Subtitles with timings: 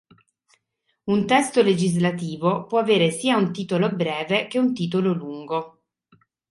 [1.05, 5.83] Un testo legislativo può avere sia un titolo breve che un titolo lungo.